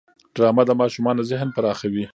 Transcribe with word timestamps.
ډرامه 0.35 0.63
د 0.67 0.71
ماشومانو 0.81 1.21
ذهن 1.29 1.49
پراخوي 1.55 2.05